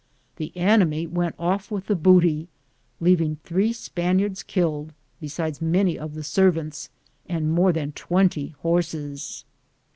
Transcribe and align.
The 0.37 0.51
enemy 0.57 1.05
went 1.05 1.35
off 1.37 1.69
with 1.69 1.85
the 1.85 1.95
booty, 1.95 2.47
leaving 2.99 3.35
three 3.43 3.71
Spaniards 3.71 4.41
killed, 4.41 4.93
besides 5.19 5.61
many 5.61 5.95
of 5.95 6.15
the 6.15 6.23
ser 6.23 6.49
vants 6.49 6.89
and 7.29 7.51
more 7.53 7.71
than 7.71 7.91
twenty 7.91 8.55
horses. 8.63 9.45